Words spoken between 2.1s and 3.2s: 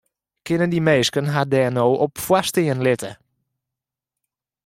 foarstean litte?